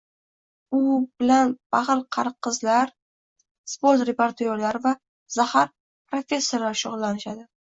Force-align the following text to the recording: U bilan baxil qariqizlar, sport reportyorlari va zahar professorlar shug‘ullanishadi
U 0.77 0.95
bilan 1.23 1.51
baxil 1.75 2.01
qariqizlar, 2.17 2.93
sport 3.75 4.07
reportyorlari 4.11 4.83
va 4.87 4.95
zahar 5.37 5.71
professorlar 6.15 6.81
shug‘ullanishadi 6.83 7.47